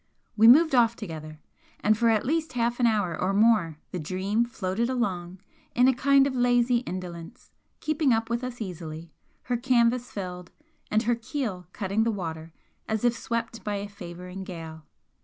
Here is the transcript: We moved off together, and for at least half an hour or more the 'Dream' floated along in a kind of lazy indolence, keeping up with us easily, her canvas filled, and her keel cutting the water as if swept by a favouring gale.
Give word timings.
We 0.35 0.47
moved 0.47 0.73
off 0.73 0.95
together, 0.95 1.39
and 1.81 1.95
for 1.95 2.09
at 2.09 2.25
least 2.25 2.53
half 2.53 2.79
an 2.79 2.87
hour 2.87 3.15
or 3.15 3.33
more 3.35 3.77
the 3.91 3.99
'Dream' 3.99 4.45
floated 4.45 4.89
along 4.89 5.37
in 5.75 5.87
a 5.87 5.93
kind 5.93 6.25
of 6.25 6.33
lazy 6.35 6.77
indolence, 6.77 7.51
keeping 7.81 8.11
up 8.11 8.27
with 8.27 8.43
us 8.43 8.59
easily, 8.61 9.11
her 9.43 9.57
canvas 9.57 10.09
filled, 10.11 10.49
and 10.89 11.03
her 11.03 11.13
keel 11.13 11.67
cutting 11.71 12.01
the 12.01 12.09
water 12.09 12.51
as 12.87 13.05
if 13.05 13.15
swept 13.15 13.63
by 13.63 13.75
a 13.75 13.87
favouring 13.87 14.43
gale. 14.43 14.87